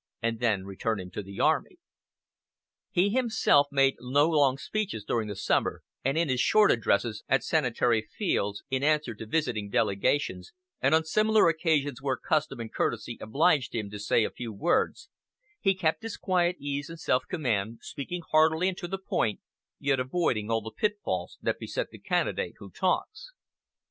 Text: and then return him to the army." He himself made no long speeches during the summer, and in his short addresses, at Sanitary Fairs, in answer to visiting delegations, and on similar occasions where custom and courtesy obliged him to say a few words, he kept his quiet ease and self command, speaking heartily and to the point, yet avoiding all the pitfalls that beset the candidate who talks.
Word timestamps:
and 0.19 0.39
then 0.39 0.63
return 0.65 0.99
him 0.99 1.11
to 1.11 1.21
the 1.21 1.39
army." 1.39 1.77
He 2.89 3.09
himself 3.11 3.67
made 3.71 3.97
no 3.99 4.27
long 4.29 4.57
speeches 4.57 5.03
during 5.03 5.27
the 5.27 5.35
summer, 5.35 5.83
and 6.03 6.17
in 6.17 6.27
his 6.27 6.41
short 6.41 6.71
addresses, 6.71 7.23
at 7.29 7.43
Sanitary 7.43 8.01
Fairs, 8.17 8.63
in 8.71 8.81
answer 8.81 9.13
to 9.13 9.27
visiting 9.27 9.69
delegations, 9.69 10.53
and 10.81 10.95
on 10.95 11.03
similar 11.03 11.49
occasions 11.49 12.01
where 12.01 12.17
custom 12.17 12.59
and 12.59 12.73
courtesy 12.73 13.19
obliged 13.21 13.75
him 13.75 13.91
to 13.91 13.99
say 13.99 14.23
a 14.23 14.31
few 14.31 14.51
words, 14.51 15.07
he 15.59 15.75
kept 15.75 16.01
his 16.01 16.17
quiet 16.17 16.55
ease 16.59 16.89
and 16.89 16.99
self 16.99 17.27
command, 17.29 17.77
speaking 17.83 18.23
heartily 18.31 18.67
and 18.69 18.77
to 18.79 18.87
the 18.87 18.97
point, 18.97 19.39
yet 19.79 19.99
avoiding 19.99 20.49
all 20.49 20.61
the 20.63 20.73
pitfalls 20.75 21.37
that 21.43 21.59
beset 21.59 21.91
the 21.91 21.99
candidate 21.99 22.55
who 22.57 22.71
talks. 22.71 23.33